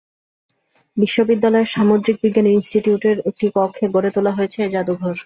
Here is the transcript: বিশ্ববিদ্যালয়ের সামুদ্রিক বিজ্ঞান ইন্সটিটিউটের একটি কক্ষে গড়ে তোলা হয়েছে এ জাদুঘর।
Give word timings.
বিশ্ববিদ্যালয়ের 0.97 1.71
সামুদ্রিক 1.75 2.17
বিজ্ঞান 2.23 2.47
ইন্সটিটিউটের 2.49 3.17
একটি 3.29 3.45
কক্ষে 3.55 3.85
গড়ে 3.95 4.09
তোলা 4.15 4.31
হয়েছে 4.37 4.57
এ 4.61 4.67
জাদুঘর। 4.73 5.15